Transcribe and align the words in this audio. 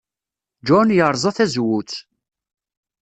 John 0.67 0.89
yerẓa 0.97 1.31
tazewwut. 1.37 1.91